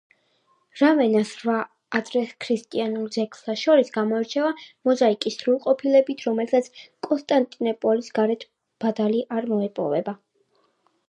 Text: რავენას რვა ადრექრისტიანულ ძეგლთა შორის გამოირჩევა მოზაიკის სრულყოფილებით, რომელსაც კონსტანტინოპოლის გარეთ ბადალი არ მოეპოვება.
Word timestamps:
რავენას 0.79 1.33
რვა 1.41 1.57
ადრექრისტიანულ 1.99 3.11
ძეგლთა 3.15 3.55
შორის 3.65 3.93
გამოირჩევა 3.97 4.53
მოზაიკის 4.91 5.37
სრულყოფილებით, 5.43 6.25
რომელსაც 6.31 6.71
კონსტანტინოპოლის 7.09 8.11
გარეთ 8.21 8.49
ბადალი 8.87 9.23
არ 9.39 9.49
მოეპოვება. 9.53 10.17